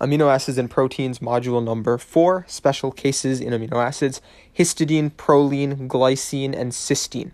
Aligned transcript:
amino 0.00 0.32
acids 0.32 0.58
and 0.58 0.70
proteins, 0.70 1.18
module 1.18 1.62
number 1.62 1.98
four, 1.98 2.44
special 2.48 2.90
cases 2.90 3.40
in 3.40 3.52
amino 3.52 3.84
acids, 3.84 4.20
histidine, 4.56 5.10
proline, 5.12 5.88
glycine, 5.88 6.54
and 6.54 6.72
cysteine. 6.72 7.32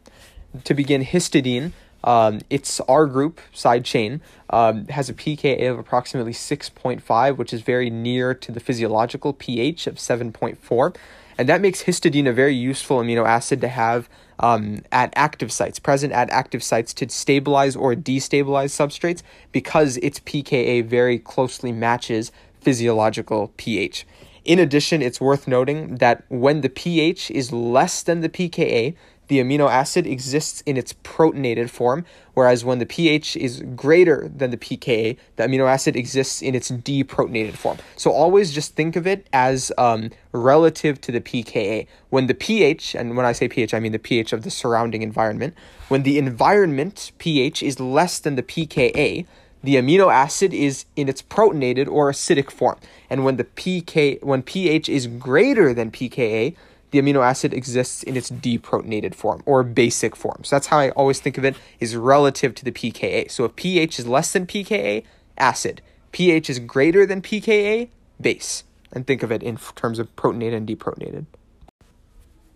To 0.64 0.74
begin, 0.74 1.04
histidine, 1.04 1.72
um, 2.02 2.40
its 2.48 2.80
R 2.80 3.06
group 3.06 3.40
side 3.52 3.84
chain 3.84 4.20
um, 4.48 4.86
has 4.86 5.08
a 5.08 5.14
pKa 5.14 5.70
of 5.70 5.78
approximately 5.78 6.32
6.5, 6.32 7.36
which 7.36 7.52
is 7.52 7.62
very 7.62 7.90
near 7.90 8.34
to 8.34 8.52
the 8.52 8.60
physiological 8.60 9.32
pH 9.32 9.86
of 9.86 9.96
7.4. 9.96 10.96
And 11.38 11.48
that 11.48 11.60
makes 11.60 11.84
histidine 11.84 12.28
a 12.28 12.32
very 12.32 12.54
useful 12.54 12.98
amino 12.98 13.26
acid 13.26 13.60
to 13.62 13.68
have 13.68 14.08
um, 14.40 14.82
at 14.90 15.12
active 15.16 15.52
sites, 15.52 15.78
present 15.78 16.12
at 16.12 16.30
active 16.30 16.62
sites 16.62 16.92
to 16.94 17.08
stabilize 17.08 17.76
or 17.76 17.94
destabilize 17.94 18.72
substrates 18.72 19.22
because 19.52 19.98
its 19.98 20.20
pKa 20.20 20.84
very 20.84 21.18
closely 21.18 21.72
matches 21.72 22.32
physiological 22.60 23.52
pH. 23.56 24.06
In 24.44 24.58
addition, 24.58 25.02
it's 25.02 25.20
worth 25.20 25.46
noting 25.46 25.96
that 25.96 26.24
when 26.28 26.62
the 26.62 26.70
pH 26.70 27.30
is 27.30 27.52
less 27.52 28.02
than 28.02 28.20
the 28.20 28.28
pKa, 28.28 28.94
the 29.30 29.38
amino 29.38 29.70
acid 29.70 30.08
exists 30.08 30.60
in 30.62 30.76
its 30.76 30.92
protonated 31.04 31.70
form, 31.70 32.04
whereas 32.34 32.64
when 32.64 32.80
the 32.80 32.84
pH 32.84 33.36
is 33.36 33.62
greater 33.76 34.28
than 34.34 34.50
the 34.50 34.56
pKa, 34.56 35.16
the 35.36 35.44
amino 35.44 35.68
acid 35.68 35.94
exists 35.94 36.42
in 36.42 36.56
its 36.56 36.68
deprotonated 36.68 37.54
form. 37.54 37.78
So 37.94 38.10
always 38.10 38.52
just 38.52 38.74
think 38.74 38.96
of 38.96 39.06
it 39.06 39.28
as 39.32 39.70
um, 39.78 40.10
relative 40.32 41.00
to 41.02 41.12
the 41.12 41.20
pKa. 41.20 41.86
When 42.08 42.26
the 42.26 42.34
pH, 42.34 42.96
and 42.96 43.16
when 43.16 43.24
I 43.24 43.30
say 43.30 43.46
pH, 43.46 43.72
I 43.72 43.78
mean 43.78 43.92
the 43.92 44.00
pH 44.00 44.32
of 44.32 44.42
the 44.42 44.50
surrounding 44.50 45.02
environment, 45.02 45.54
when 45.86 46.02
the 46.02 46.18
environment 46.18 47.12
pH 47.18 47.62
is 47.62 47.78
less 47.78 48.18
than 48.18 48.34
the 48.34 48.42
pKa, 48.42 49.26
the 49.62 49.76
amino 49.76 50.12
acid 50.12 50.54
is 50.54 50.86
in 50.96 51.08
its 51.08 51.22
protonated 51.22 51.88
or 51.88 52.10
acidic 52.10 52.50
form. 52.50 52.78
And 53.08 53.24
when 53.24 53.36
the 53.36 53.44
pK 53.44 54.22
when 54.22 54.42
pH 54.42 54.88
is 54.88 55.06
greater 55.06 55.74
than 55.74 55.90
pKa, 55.90 56.54
the 56.90 57.00
amino 57.00 57.24
acid 57.24 57.54
exists 57.54 58.02
in 58.02 58.16
its 58.16 58.30
deprotonated 58.30 59.14
form 59.14 59.42
or 59.46 59.62
basic 59.62 60.16
form. 60.16 60.42
So 60.44 60.56
that's 60.56 60.68
how 60.68 60.78
I 60.78 60.90
always 60.90 61.20
think 61.20 61.38
of 61.38 61.44
it 61.44 61.56
is 61.78 61.94
relative 61.94 62.54
to 62.56 62.64
the 62.64 62.72
pKa. 62.72 63.30
So 63.30 63.44
if 63.44 63.54
pH 63.56 63.98
is 63.98 64.06
less 64.06 64.32
than 64.32 64.46
pKa, 64.46 65.04
acid. 65.38 65.82
pH 66.12 66.50
is 66.50 66.58
greater 66.58 67.06
than 67.06 67.22
pKa, 67.22 67.88
base. 68.20 68.64
And 68.92 69.06
think 69.06 69.22
of 69.22 69.30
it 69.30 69.42
in 69.42 69.56
terms 69.76 69.98
of 69.98 70.14
protonated 70.16 70.56
and 70.56 70.68
deprotonated. 70.68 71.26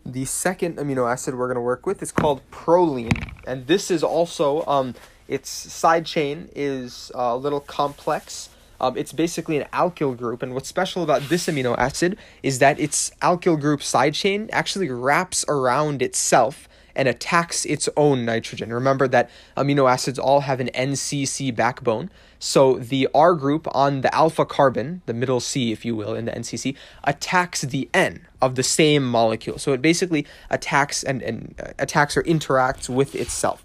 The 0.04 0.24
second 0.26 0.76
amino 0.76 1.10
acid 1.10 1.36
we're 1.36 1.46
going 1.46 1.54
to 1.54 1.62
work 1.62 1.86
with 1.86 2.02
is 2.02 2.12
called 2.12 2.42
proline, 2.50 3.32
and 3.46 3.66
this 3.66 3.90
is 3.90 4.02
also 4.02 4.62
um, 4.66 4.94
its 5.28 5.48
side 5.48 6.06
chain 6.06 6.48
is 6.54 7.10
a 7.14 7.36
little 7.36 7.60
complex 7.60 8.50
um, 8.80 8.96
it's 8.96 9.12
basically 9.12 9.56
an 9.56 9.66
alkyl 9.72 10.16
group, 10.16 10.42
and 10.42 10.52
what's 10.52 10.68
special 10.68 11.02
about 11.02 11.22
this 11.22 11.46
amino 11.46 11.76
acid 11.78 12.18
is 12.42 12.58
that 12.58 12.78
its 12.78 13.10
alkyl 13.22 13.58
group 13.58 13.82
side 13.82 14.14
chain 14.14 14.50
actually 14.52 14.90
wraps 14.90 15.44
around 15.48 16.02
itself 16.02 16.68
and 16.96 17.08
attacks 17.08 17.64
its 17.64 17.88
own 17.96 18.24
nitrogen. 18.24 18.72
Remember 18.72 19.08
that 19.08 19.30
amino 19.56 19.90
acids 19.90 20.18
all 20.18 20.40
have 20.40 20.60
an 20.60 20.68
NCC 20.74 21.54
backbone. 21.54 22.10
So 22.38 22.74
the 22.74 23.08
R 23.14 23.34
group 23.34 23.66
on 23.74 24.02
the 24.02 24.14
alpha 24.14 24.44
carbon, 24.44 25.02
the 25.06 25.14
middle 25.14 25.40
C, 25.40 25.72
if 25.72 25.84
you 25.84 25.96
will, 25.96 26.14
in 26.14 26.26
the 26.26 26.32
NCC, 26.32 26.76
attacks 27.04 27.62
the 27.62 27.88
N 27.94 28.26
of 28.40 28.54
the 28.54 28.62
same 28.62 29.04
molecule. 29.04 29.58
So 29.58 29.72
it 29.72 29.80
basically 29.80 30.26
attacks 30.50 31.02
and, 31.02 31.22
and 31.22 31.54
uh, 31.58 31.72
attacks 31.78 32.16
or 32.16 32.22
interacts 32.24 32.88
with 32.88 33.14
itself. 33.14 33.64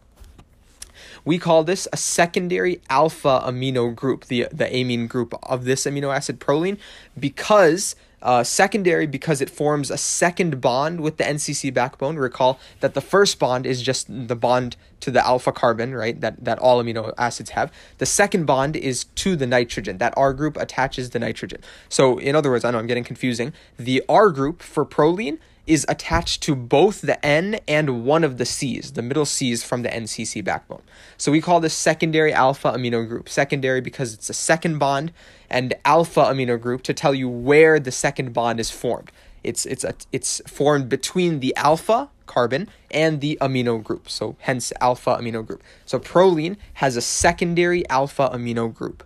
We 1.29 1.37
call 1.37 1.63
this 1.63 1.87
a 1.93 1.97
secondary 1.97 2.81
alpha 2.89 3.43
amino 3.45 3.93
group, 3.93 4.25
the, 4.25 4.47
the 4.51 4.65
amine 4.65 5.05
group 5.05 5.35
of 5.43 5.63
this 5.63 5.85
amino 5.85 6.11
acid 6.11 6.39
proline, 6.39 6.79
because 7.19 7.95
uh, 8.23 8.43
secondary 8.43 9.05
because 9.05 9.39
it 9.39 9.47
forms 9.47 9.91
a 9.91 9.97
second 9.99 10.59
bond 10.59 11.01
with 11.01 11.17
the 11.17 11.23
NCC 11.23 11.71
backbone. 11.71 12.15
Recall 12.15 12.59
that 12.79 12.95
the 12.95 12.99
first 12.99 13.37
bond 13.37 13.67
is 13.67 13.83
just 13.83 14.07
the 14.09 14.35
bond 14.35 14.75
to 15.01 15.11
the 15.11 15.23
alpha 15.23 15.51
carbon, 15.51 15.93
right? 15.93 16.19
That 16.19 16.43
that 16.45 16.57
all 16.57 16.83
amino 16.83 17.13
acids 17.15 17.51
have. 17.51 17.71
The 17.99 18.07
second 18.07 18.45
bond 18.45 18.75
is 18.75 19.03
to 19.03 19.35
the 19.35 19.45
nitrogen. 19.45 19.99
That 19.99 20.15
R 20.17 20.33
group 20.33 20.57
attaches 20.57 21.11
the 21.11 21.19
nitrogen. 21.19 21.61
So 21.89 22.17
in 22.17 22.35
other 22.35 22.49
words, 22.49 22.65
I 22.65 22.71
know 22.71 22.79
I'm 22.79 22.87
getting 22.87 23.03
confusing. 23.03 23.53
The 23.77 24.03
R 24.09 24.31
group 24.31 24.63
for 24.63 24.83
proline 24.83 25.37
is 25.69 25.85
attached 25.87 26.41
to 26.41 26.55
both 26.55 27.01
the 27.01 27.23
N 27.23 27.59
and 27.67 28.03
one 28.03 28.23
of 28.23 28.39
the 28.39 28.45
C's, 28.45 28.93
the 28.93 29.03
middle 29.03 29.25
C's 29.25 29.63
from 29.63 29.83
the 29.83 29.89
NCC 29.89 30.43
backbone. 30.43 30.81
So 31.15 31.31
we 31.31 31.41
call 31.41 31.59
this 31.59 31.75
secondary 31.75 32.33
alpha 32.33 32.71
amino 32.71 33.07
group. 33.07 33.29
Secondary 33.29 33.79
because 33.79 34.15
it's 34.15 34.31
a 34.31 34.33
second 34.33 34.79
bond, 34.79 35.13
and 35.47 35.75
alpha 35.85 36.21
amino 36.21 36.59
group 36.59 36.81
to 36.83 36.93
tell 36.93 37.13
you 37.13 37.29
where 37.29 37.79
the 37.79 37.91
second 37.91 38.33
bond 38.33 38.59
is 38.59 38.71
formed. 38.71 39.11
It's 39.43 39.67
it's 39.67 39.83
a, 39.83 39.93
it's 40.11 40.41
formed 40.47 40.89
between 40.89 41.39
the 41.39 41.55
alpha 41.55 42.09
carbon 42.25 42.67
and 42.89 43.21
the 43.21 43.37
amino 43.39 43.81
group. 43.81 44.09
So 44.09 44.35
hence 44.39 44.73
alpha 44.81 45.17
amino 45.17 45.45
group. 45.45 45.61
So 45.85 45.99
proline 45.99 46.57
has 46.75 46.97
a 46.97 47.01
secondary 47.01 47.87
alpha 47.89 48.29
amino 48.33 48.73
group. 48.73 49.03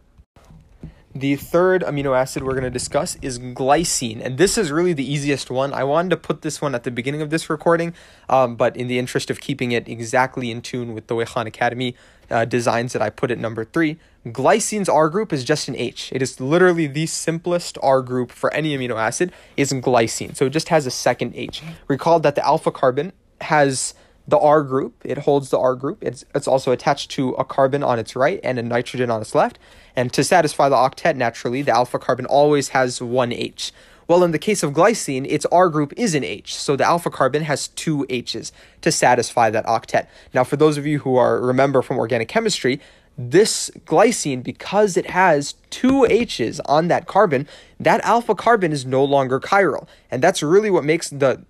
The 1.15 1.35
third 1.35 1.83
amino 1.83 2.17
acid 2.17 2.41
we're 2.41 2.53
going 2.53 2.63
to 2.63 2.71
discuss 2.71 3.17
is 3.21 3.37
glycine, 3.37 4.19
and 4.19 4.39
this 4.39 4.57
is 4.57 4.71
really 4.71 4.93
the 4.93 5.05
easiest 5.05 5.51
one. 5.51 5.71
I 5.71 5.83
wanted 5.83 6.09
to 6.09 6.17
put 6.17 6.41
this 6.41 6.59
one 6.59 6.73
at 6.73 6.85
the 6.85 6.89
beginning 6.89 7.21
of 7.21 7.29
this 7.29 7.51
recording, 7.51 7.93
um, 8.29 8.55
but 8.55 8.75
in 8.75 8.87
the 8.87 8.97
interest 8.97 9.29
of 9.29 9.39
keeping 9.39 9.71
it 9.71 9.87
exactly 9.87 10.49
in 10.49 10.63
tune 10.63 10.95
with 10.95 11.05
the 11.05 11.13
way 11.13 11.25
Khan 11.25 11.45
Academy 11.45 11.95
uh, 12.31 12.45
designs 12.45 12.95
it, 12.95 13.01
I 13.03 13.11
put 13.11 13.29
it 13.29 13.37
number 13.37 13.63
three. 13.63 13.99
Glycine's 14.25 14.89
R 14.89 15.07
group 15.07 15.31
is 15.31 15.43
just 15.43 15.67
an 15.67 15.75
H. 15.75 16.09
It 16.11 16.23
is 16.23 16.41
literally 16.41 16.87
the 16.87 17.05
simplest 17.05 17.77
R 17.83 18.01
group 18.01 18.31
for 18.31 18.51
any 18.51 18.75
amino 18.75 18.95
acid 18.95 19.31
is 19.55 19.71
glycine, 19.71 20.35
so 20.35 20.47
it 20.47 20.49
just 20.49 20.69
has 20.69 20.87
a 20.87 20.91
second 20.91 21.35
H. 21.35 21.61
Recall 21.87 22.21
that 22.21 22.33
the 22.33 22.43
alpha 22.43 22.71
carbon 22.71 23.13
has 23.41 23.93
the 24.27 24.37
R 24.37 24.63
group. 24.63 25.01
It 25.03 25.19
holds 25.19 25.49
the 25.49 25.59
R 25.59 25.75
group. 25.75 25.99
It's, 26.01 26.25
it's 26.33 26.47
also 26.47 26.71
attached 26.71 27.11
to 27.11 27.31
a 27.31 27.43
carbon 27.43 27.83
on 27.83 27.99
its 27.99 28.15
right 28.15 28.39
and 28.43 28.57
a 28.57 28.63
nitrogen 28.63 29.09
on 29.11 29.21
its 29.21 29.35
left. 29.35 29.59
And 29.95 30.11
to 30.13 30.23
satisfy 30.23 30.69
the 30.69 30.75
octet, 30.75 31.15
naturally, 31.15 31.61
the 31.61 31.75
alpha 31.75 31.99
carbon 31.99 32.25
always 32.25 32.69
has 32.69 33.01
one 33.01 33.31
H. 33.31 33.71
Well, 34.07 34.23
in 34.23 34.31
the 34.31 34.39
case 34.39 34.63
of 34.63 34.73
glycine, 34.73 35.25
its 35.29 35.45
R 35.45 35.69
group 35.69 35.93
is 35.95 36.13
an 36.13 36.23
H, 36.23 36.55
so 36.55 36.75
the 36.75 36.83
alpha 36.83 37.09
carbon 37.09 37.43
has 37.43 37.69
two 37.69 38.05
H's 38.09 38.51
to 38.81 38.91
satisfy 38.91 39.49
that 39.49 39.65
octet. 39.65 40.07
Now, 40.33 40.43
for 40.43 40.57
those 40.57 40.77
of 40.77 40.85
you 40.85 40.99
who 40.99 41.15
are 41.15 41.39
remember 41.39 41.81
from 41.81 41.97
organic 41.97 42.27
chemistry, 42.27 42.81
this 43.17 43.69
glycine, 43.85 44.43
because 44.43 44.97
it 44.97 45.11
has 45.11 45.53
two 45.69 46.05
H's 46.05 46.59
on 46.61 46.87
that 46.87 47.05
carbon, 47.05 47.47
that 47.79 48.01
alpha 48.01 48.33
carbon 48.33 48.71
is 48.71 48.85
no 48.85 49.03
longer 49.03 49.39
chiral. 49.39 49.87
And 50.09 50.23
that's 50.23 50.41
really 50.41 50.71
what 50.71 50.83
makes 50.83 51.09
the, 51.09 51.43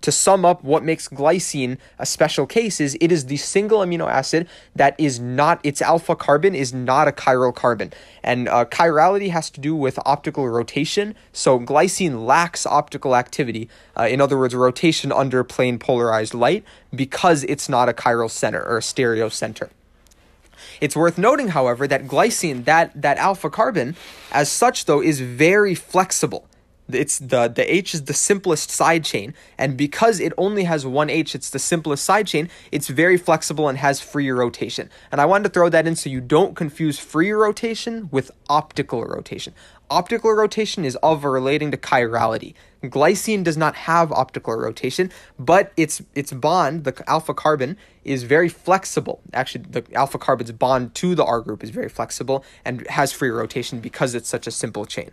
to 0.00 0.12
sum 0.12 0.44
up 0.44 0.62
what 0.62 0.82
makes 0.82 1.08
glycine 1.08 1.78
a 1.98 2.04
special 2.04 2.46
case 2.46 2.80
is 2.80 2.98
it 3.00 3.12
is 3.12 3.26
the 3.26 3.36
single 3.36 3.80
amino 3.80 4.08
acid 4.08 4.48
that 4.74 4.94
is 4.98 5.20
not, 5.20 5.60
its 5.64 5.80
alpha 5.80 6.16
carbon 6.16 6.54
is 6.54 6.74
not 6.74 7.08
a 7.08 7.12
chiral 7.12 7.54
carbon. 7.54 7.92
And 8.22 8.48
uh, 8.48 8.66
chirality 8.66 9.30
has 9.30 9.48
to 9.50 9.60
do 9.60 9.74
with 9.74 9.98
optical 10.04 10.48
rotation. 10.48 11.14
So 11.32 11.58
glycine 11.58 12.26
lacks 12.26 12.66
optical 12.66 13.16
activity. 13.16 13.68
Uh, 13.96 14.08
in 14.10 14.20
other 14.20 14.38
words, 14.38 14.54
rotation 14.54 15.12
under 15.12 15.44
plane 15.44 15.78
polarized 15.78 16.34
light 16.34 16.64
because 16.94 17.44
it's 17.44 17.68
not 17.68 17.88
a 17.88 17.92
chiral 17.92 18.30
center 18.30 18.62
or 18.62 18.78
a 18.78 18.82
stereo 18.82 19.28
center. 19.28 19.70
It's 20.80 20.96
worth 20.96 21.18
noting, 21.18 21.48
however, 21.48 21.86
that 21.86 22.06
glycine, 22.06 22.64
that, 22.64 23.00
that 23.00 23.18
alpha 23.18 23.50
carbon, 23.50 23.96
as 24.32 24.50
such, 24.50 24.84
though, 24.84 25.02
is 25.02 25.20
very 25.20 25.74
flexible. 25.74 26.46
It's 26.94 27.18
the, 27.18 27.48
the 27.48 27.72
H 27.72 27.94
is 27.94 28.04
the 28.04 28.14
simplest 28.14 28.70
side 28.70 29.04
chain, 29.04 29.34
and 29.58 29.76
because 29.76 30.20
it 30.20 30.32
only 30.36 30.64
has 30.64 30.86
one 30.86 31.10
H, 31.10 31.34
it's 31.34 31.50
the 31.50 31.58
simplest 31.58 32.04
side 32.04 32.26
chain, 32.26 32.48
it's 32.72 32.88
very 32.88 33.16
flexible 33.16 33.68
and 33.68 33.78
has 33.78 34.00
free 34.00 34.30
rotation. 34.30 34.90
And 35.12 35.20
I 35.20 35.26
wanted 35.26 35.44
to 35.44 35.50
throw 35.50 35.68
that 35.68 35.86
in 35.86 35.96
so 35.96 36.10
you 36.10 36.20
don't 36.20 36.56
confuse 36.56 36.98
free 36.98 37.30
rotation 37.30 38.08
with 38.10 38.30
optical 38.48 39.04
rotation. 39.04 39.54
Optical 39.90 40.30
rotation 40.30 40.84
is 40.84 40.94
of 41.02 41.24
relating 41.24 41.72
to 41.72 41.76
chirality. 41.76 42.54
Glycine 42.84 43.42
does 43.42 43.56
not 43.56 43.74
have 43.74 44.12
optical 44.12 44.54
rotation, 44.54 45.10
but 45.36 45.72
its 45.76 46.00
its 46.14 46.32
bond, 46.32 46.84
the 46.84 47.02
alpha 47.08 47.34
carbon, 47.34 47.76
is 48.04 48.22
very 48.22 48.48
flexible. 48.48 49.20
Actually, 49.32 49.64
the 49.68 49.84
alpha 49.92 50.16
carbon's 50.16 50.52
bond 50.52 50.94
to 50.94 51.16
the 51.16 51.24
R 51.24 51.40
group 51.40 51.64
is 51.64 51.70
very 51.70 51.88
flexible 51.88 52.44
and 52.64 52.86
has 52.86 53.12
free 53.12 53.30
rotation 53.30 53.80
because 53.80 54.14
it's 54.14 54.28
such 54.28 54.46
a 54.46 54.52
simple 54.52 54.86
chain. 54.86 55.10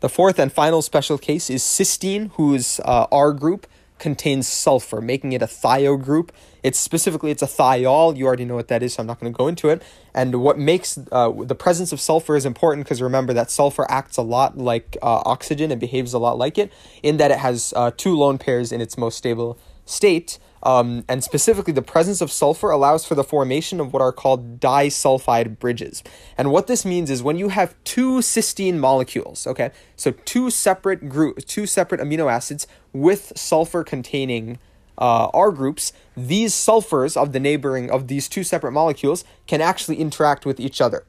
The 0.00 0.08
fourth 0.08 0.40
and 0.40 0.52
final 0.52 0.82
special 0.82 1.16
case 1.16 1.48
is 1.48 1.62
cysteine, 1.62 2.32
whose 2.32 2.80
uh, 2.84 3.06
R 3.12 3.32
group 3.32 3.68
contains 3.98 4.46
sulfur, 4.46 5.00
making 5.00 5.32
it 5.32 5.42
a 5.42 5.46
thio 5.46 6.02
group. 6.02 6.32
It's 6.62 6.78
specifically 6.78 7.30
it's 7.30 7.42
a 7.42 7.46
thiol. 7.46 8.16
You 8.16 8.26
already 8.26 8.44
know 8.44 8.54
what 8.54 8.68
that 8.68 8.82
is, 8.82 8.94
so 8.94 9.00
I'm 9.00 9.06
not 9.06 9.20
going 9.20 9.32
to 9.32 9.36
go 9.36 9.48
into 9.48 9.68
it. 9.68 9.82
And 10.14 10.42
what 10.42 10.58
makes 10.58 10.98
uh, 11.12 11.30
the 11.30 11.54
presence 11.54 11.92
of 11.92 12.00
sulfur 12.00 12.36
is 12.36 12.44
important 12.44 12.84
because 12.84 13.00
remember 13.00 13.32
that 13.34 13.50
sulfur 13.50 13.86
acts 13.88 14.16
a 14.16 14.22
lot 14.22 14.58
like 14.58 14.96
uh, 15.02 15.22
oxygen 15.24 15.70
and 15.70 15.80
behaves 15.80 16.12
a 16.12 16.18
lot 16.18 16.38
like 16.38 16.58
it 16.58 16.72
in 17.02 17.18
that 17.18 17.30
it 17.30 17.38
has 17.38 17.72
uh, 17.76 17.90
two 17.96 18.16
lone 18.16 18.38
pairs 18.38 18.72
in 18.72 18.80
its 18.80 18.98
most 18.98 19.16
stable 19.16 19.58
state. 19.86 20.38
Um, 20.62 21.04
and 21.08 21.22
specifically, 21.22 21.72
the 21.72 21.80
presence 21.80 22.20
of 22.20 22.30
sulfur 22.32 22.70
allows 22.70 23.06
for 23.06 23.14
the 23.14 23.24
formation 23.24 23.80
of 23.80 23.92
what 23.92 24.02
are 24.02 24.12
called 24.12 24.58
disulfide 24.60 25.58
bridges. 25.58 26.02
And 26.36 26.50
what 26.50 26.66
this 26.66 26.84
means 26.84 27.08
is 27.08 27.22
when 27.22 27.38
you 27.38 27.48
have 27.48 27.74
two 27.84 28.18
cysteine 28.18 28.78
molecules, 28.78 29.46
okay, 29.46 29.70
so 29.94 30.10
two 30.10 30.50
separate 30.50 31.08
group, 31.08 31.38
two 31.46 31.66
separate 31.66 32.00
amino 32.00 32.30
acids 32.30 32.66
with 32.92 33.32
sulfur 33.36 33.84
containing 33.84 34.58
uh, 34.98 35.28
R 35.32 35.52
groups, 35.52 35.92
these 36.16 36.52
sulfurs 36.52 37.16
of 37.16 37.32
the 37.32 37.40
neighboring 37.40 37.90
of 37.90 38.08
these 38.08 38.28
two 38.28 38.42
separate 38.42 38.72
molecules 38.72 39.24
can 39.46 39.60
actually 39.60 39.96
interact 39.96 40.44
with 40.44 40.58
each 40.58 40.80
other. 40.80 41.04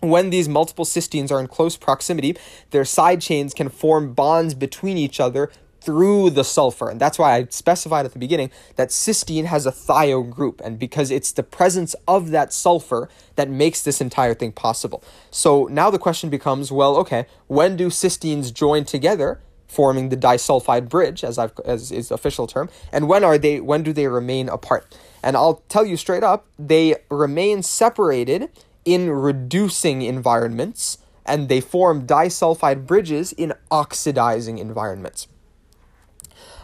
When 0.00 0.30
these 0.30 0.48
multiple 0.48 0.84
cysteines 0.84 1.30
are 1.30 1.40
in 1.40 1.46
close 1.46 1.76
proximity, 1.76 2.36
their 2.70 2.86
side 2.86 3.20
chains 3.20 3.52
can 3.52 3.68
form 3.68 4.14
bonds 4.14 4.54
between 4.54 4.96
each 4.96 5.20
other 5.20 5.50
through 5.80 6.30
the 6.30 6.44
sulfur. 6.44 6.90
And 6.90 7.00
that's 7.00 7.18
why 7.18 7.36
I 7.36 7.46
specified 7.50 8.06
at 8.06 8.12
the 8.12 8.18
beginning 8.18 8.50
that 8.76 8.90
cysteine 8.90 9.46
has 9.46 9.66
a 9.66 9.72
thio 9.72 10.28
group, 10.28 10.60
and 10.64 10.78
because 10.78 11.10
it's 11.10 11.32
the 11.32 11.42
presence 11.42 11.94
of 12.06 12.30
that 12.30 12.52
sulfur 12.52 13.08
that 13.36 13.48
makes 13.48 13.82
this 13.82 14.00
entire 14.00 14.34
thing 14.34 14.52
possible. 14.52 15.02
So 15.30 15.64
now 15.70 15.90
the 15.90 15.98
question 15.98 16.30
becomes 16.30 16.70
well, 16.70 16.96
okay, 16.96 17.26
when 17.46 17.76
do 17.76 17.88
cysteines 17.88 18.52
join 18.52 18.84
together? 18.84 19.40
forming 19.70 20.08
the 20.08 20.16
disulfide 20.16 20.88
bridge 20.88 21.22
as 21.22 21.38
I've 21.38 21.52
as 21.64 21.92
is 21.92 22.08
the 22.08 22.16
official 22.16 22.48
term 22.48 22.68
and 22.92 23.06
when 23.06 23.22
are 23.22 23.38
they 23.38 23.60
when 23.60 23.84
do 23.84 23.92
they 23.92 24.08
remain 24.08 24.48
apart 24.48 24.98
and 25.22 25.36
I'll 25.36 25.62
tell 25.68 25.86
you 25.86 25.96
straight 25.96 26.24
up 26.24 26.46
they 26.58 26.96
remain 27.08 27.62
separated 27.62 28.50
in 28.84 29.10
reducing 29.10 30.02
environments 30.02 30.98
and 31.24 31.48
they 31.48 31.60
form 31.60 32.04
disulfide 32.04 32.84
bridges 32.84 33.30
in 33.32 33.52
oxidizing 33.70 34.58
environments 34.58 35.28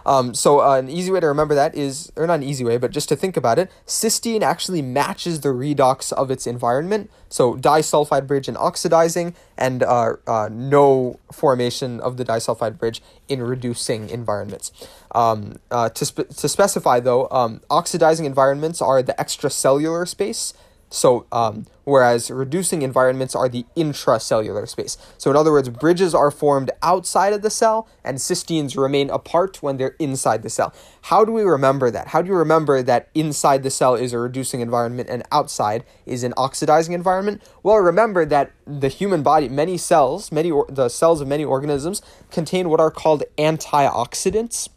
um, 0.06 0.34
so 0.34 0.60
uh, 0.60 0.78
an 0.78 0.88
easy 0.88 1.10
way 1.10 1.18
to 1.18 1.26
remember 1.26 1.54
that 1.56 1.74
is, 1.74 2.12
or 2.14 2.28
not 2.28 2.34
an 2.34 2.44
easy 2.44 2.64
way, 2.64 2.78
but 2.78 2.92
just 2.92 3.08
to 3.08 3.16
think 3.16 3.36
about 3.36 3.58
it, 3.58 3.68
cysteine 3.86 4.42
actually 4.42 4.80
matches 4.80 5.40
the 5.40 5.48
redox 5.48 6.12
of 6.12 6.30
its 6.30 6.46
environment. 6.46 7.10
So 7.28 7.56
disulfide 7.56 8.28
bridge 8.28 8.48
in 8.48 8.56
oxidizing 8.56 9.34
and 9.58 9.82
uh, 9.82 10.14
uh, 10.28 10.48
no 10.50 11.18
formation 11.32 11.98
of 11.98 12.18
the 12.18 12.24
disulfide 12.24 12.78
bridge 12.78 13.02
in 13.28 13.42
reducing 13.42 14.08
environments. 14.08 14.70
Um, 15.12 15.56
uh, 15.72 15.88
to, 15.88 16.06
spe- 16.06 16.28
to 16.36 16.48
specify 16.48 17.00
though, 17.00 17.28
um, 17.32 17.60
oxidizing 17.68 18.26
environments 18.26 18.80
are 18.80 19.02
the 19.02 19.14
extracellular 19.14 20.06
space 20.06 20.54
so, 20.88 21.26
um, 21.32 21.66
whereas 21.84 22.30
reducing 22.30 22.82
environments 22.82 23.34
are 23.34 23.48
the 23.48 23.66
intracellular 23.76 24.68
space. 24.68 24.96
So, 25.18 25.30
in 25.30 25.36
other 25.36 25.50
words, 25.50 25.68
bridges 25.68 26.14
are 26.14 26.30
formed 26.30 26.70
outside 26.82 27.32
of 27.32 27.42
the 27.42 27.50
cell 27.50 27.88
and 28.04 28.18
cysteines 28.18 28.76
remain 28.76 29.10
apart 29.10 29.62
when 29.62 29.78
they're 29.78 29.96
inside 29.98 30.42
the 30.42 30.50
cell. 30.50 30.72
How 31.02 31.24
do 31.24 31.32
we 31.32 31.42
remember 31.42 31.90
that? 31.90 32.08
How 32.08 32.22
do 32.22 32.28
you 32.28 32.36
remember 32.36 32.82
that 32.82 33.08
inside 33.14 33.64
the 33.64 33.70
cell 33.70 33.94
is 33.96 34.12
a 34.12 34.18
reducing 34.18 34.60
environment 34.60 35.08
and 35.10 35.24
outside 35.32 35.84
is 36.06 36.22
an 36.22 36.34
oxidizing 36.36 36.94
environment? 36.94 37.42
Well, 37.64 37.76
remember 37.78 38.24
that 38.26 38.52
the 38.64 38.88
human 38.88 39.22
body, 39.22 39.48
many 39.48 39.76
cells, 39.78 40.30
many 40.30 40.52
or- 40.52 40.66
the 40.68 40.88
cells 40.88 41.20
of 41.20 41.26
many 41.26 41.44
organisms 41.44 42.00
contain 42.30 42.68
what 42.70 42.80
are 42.80 42.90
called 42.90 43.24
antioxidants 43.38 44.68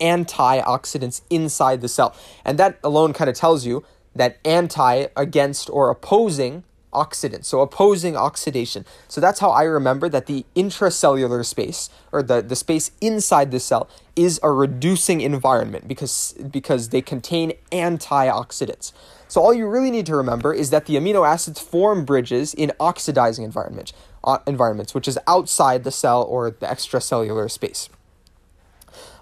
antioxidants 0.00 1.22
inside 1.28 1.80
the 1.80 1.88
cell. 1.88 2.14
And 2.44 2.56
that 2.58 2.78
alone 2.84 3.12
kind 3.12 3.28
of 3.28 3.36
tells 3.36 3.66
you 3.66 3.84
that 4.18 4.38
anti 4.44 5.06
against 5.16 5.70
or 5.70 5.90
opposing 5.90 6.64
oxidant, 6.92 7.44
so 7.44 7.60
opposing 7.60 8.16
oxidation. 8.16 8.84
So 9.08 9.20
that's 9.20 9.40
how 9.40 9.50
I 9.50 9.64
remember 9.64 10.08
that 10.08 10.26
the 10.26 10.44
intracellular 10.56 11.44
space 11.44 11.90
or 12.12 12.22
the, 12.22 12.40
the 12.40 12.56
space 12.56 12.90
inside 13.00 13.50
the 13.50 13.60
cell 13.60 13.88
is 14.16 14.40
a 14.42 14.50
reducing 14.50 15.20
environment 15.20 15.86
because 15.86 16.34
because 16.50 16.88
they 16.88 17.02
contain 17.02 17.52
antioxidants. 17.70 18.92
So 19.28 19.42
all 19.42 19.52
you 19.52 19.68
really 19.68 19.90
need 19.90 20.06
to 20.06 20.16
remember 20.16 20.54
is 20.54 20.70
that 20.70 20.86
the 20.86 20.96
amino 20.96 21.26
acids 21.26 21.60
form 21.60 22.04
bridges 22.06 22.54
in 22.54 22.72
oxidizing 22.80 23.44
environment, 23.44 23.92
uh, 24.24 24.38
environments, 24.46 24.94
which 24.94 25.06
is 25.06 25.18
outside 25.26 25.84
the 25.84 25.90
cell 25.90 26.22
or 26.22 26.50
the 26.50 26.66
extracellular 26.66 27.50
space. 27.50 27.90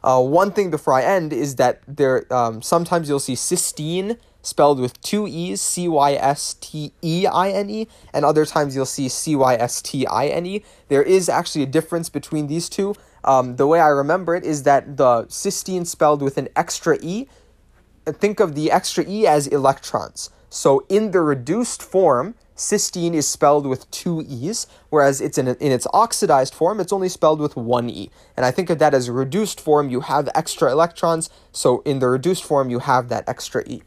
Uh, 0.04 0.22
one 0.22 0.52
thing 0.52 0.70
before 0.70 0.94
I 0.94 1.02
end 1.02 1.32
is 1.32 1.56
that 1.56 1.82
there 1.88 2.32
um, 2.32 2.62
sometimes 2.62 3.08
you'll 3.08 3.18
see 3.18 3.34
cysteine 3.34 4.18
spelled 4.46 4.78
with 4.78 5.00
two 5.02 5.26
E's, 5.26 5.60
C 5.60 5.88
Y 5.88 6.12
S 6.12 6.54
T 6.54 6.92
E 7.02 7.26
I 7.26 7.50
N 7.50 7.68
E, 7.68 7.88
and 8.14 8.24
other 8.24 8.46
times 8.46 8.76
you'll 8.76 8.86
see 8.86 9.08
C 9.08 9.34
Y 9.34 9.54
S 9.54 9.82
T 9.82 10.06
I 10.06 10.28
N 10.28 10.46
E. 10.46 10.62
There 10.88 11.02
is 11.02 11.28
actually 11.28 11.64
a 11.64 11.66
difference 11.66 12.08
between 12.08 12.46
these 12.46 12.68
two. 12.68 12.94
Um, 13.24 13.56
the 13.56 13.66
way 13.66 13.80
I 13.80 13.88
remember 13.88 14.36
it 14.36 14.44
is 14.44 14.62
that 14.62 14.96
the 14.96 15.24
cysteine 15.24 15.86
spelled 15.86 16.22
with 16.22 16.38
an 16.38 16.48
extra 16.54 16.96
E, 17.02 17.26
think 18.06 18.38
of 18.38 18.54
the 18.54 18.70
extra 18.70 19.04
E 19.06 19.26
as 19.26 19.48
electrons. 19.48 20.30
So 20.48 20.86
in 20.88 21.10
the 21.10 21.20
reduced 21.20 21.82
form, 21.82 22.36
cysteine 22.56 23.14
is 23.14 23.28
spelled 23.28 23.66
with 23.66 23.90
two 23.90 24.24
E's, 24.28 24.68
whereas 24.90 25.20
it's 25.20 25.38
in, 25.38 25.48
in 25.48 25.72
its 25.72 25.88
oxidized 25.92 26.54
form, 26.54 26.78
it's 26.78 26.92
only 26.92 27.08
spelled 27.08 27.40
with 27.40 27.56
one 27.56 27.90
E. 27.90 28.10
And 28.36 28.46
I 28.46 28.52
think 28.52 28.70
of 28.70 28.78
that 28.78 28.94
as 28.94 29.10
reduced 29.10 29.60
form, 29.60 29.90
you 29.90 30.02
have 30.02 30.28
extra 30.34 30.70
electrons, 30.70 31.28
so 31.50 31.82
in 31.84 31.98
the 31.98 32.06
reduced 32.06 32.44
form, 32.44 32.70
you 32.70 32.78
have 32.78 33.08
that 33.08 33.28
extra 33.28 33.64
E. 33.66 33.82